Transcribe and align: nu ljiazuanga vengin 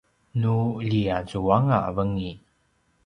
nu 0.41 0.53
ljiazuanga 0.87 1.79
vengin 2.01 2.39